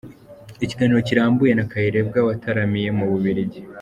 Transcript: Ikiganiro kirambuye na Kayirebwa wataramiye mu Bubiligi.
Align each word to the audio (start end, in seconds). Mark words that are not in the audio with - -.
Ikiganiro 0.63 0.99
kirambuye 1.07 1.51
na 1.55 1.67
Kayirebwa 1.71 2.19
wataramiye 2.27 2.89
mu 2.97 3.05
Bubiligi. 3.11 3.59